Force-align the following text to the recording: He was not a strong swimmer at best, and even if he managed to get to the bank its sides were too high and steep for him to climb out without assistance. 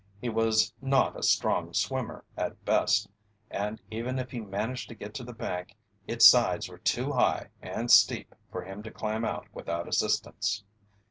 He 0.19 0.29
was 0.29 0.73
not 0.81 1.15
a 1.15 1.21
strong 1.21 1.75
swimmer 1.75 2.25
at 2.35 2.65
best, 2.65 3.07
and 3.51 3.79
even 3.91 4.17
if 4.17 4.31
he 4.31 4.39
managed 4.39 4.89
to 4.89 4.95
get 4.95 5.13
to 5.13 5.23
the 5.23 5.31
bank 5.31 5.75
its 6.07 6.25
sides 6.25 6.67
were 6.67 6.79
too 6.79 7.11
high 7.11 7.51
and 7.61 7.91
steep 7.91 8.33
for 8.51 8.63
him 8.63 8.81
to 8.81 8.89
climb 8.89 9.23
out 9.23 9.45
without 9.53 9.87
assistance. 9.87 10.63